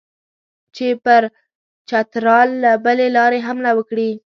چې 0.75 0.87
پر 1.03 1.21
چترال 1.89 2.49
له 2.63 2.71
بلې 2.85 3.07
لارې 3.17 3.39
حمله 3.47 3.71
وکړي. 3.75 4.11